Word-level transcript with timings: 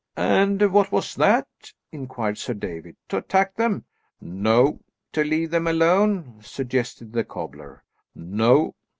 "And 0.17 0.71
what 0.73 0.91
was 0.91 1.13
that?" 1.13 1.45
inquired 1.91 2.39
Sir 2.39 2.55
David, 2.55 2.95
"to 3.09 3.17
attack 3.17 3.55
them?" 3.55 3.85
"No." 4.19 4.79
"To 5.11 5.23
leave 5.23 5.51
them 5.51 5.67
alone?" 5.67 6.39
suggested 6.41 7.13
the 7.13 7.23
cobbler. 7.23 7.83
"No." 8.15 8.73